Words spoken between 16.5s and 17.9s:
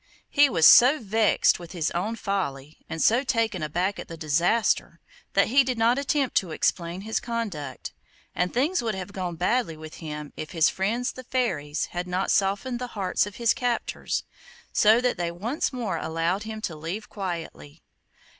to leave quietly.